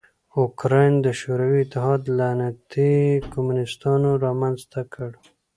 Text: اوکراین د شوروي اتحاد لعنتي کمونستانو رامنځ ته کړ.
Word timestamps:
اوکراین 0.39 0.93
د 1.05 1.07
شوروي 1.19 1.61
اتحاد 1.63 2.01
لعنتي 2.17 2.93
کمونستانو 3.33 4.09
رامنځ 4.25 4.59
ته 4.71 4.81
کړ. 4.93 5.09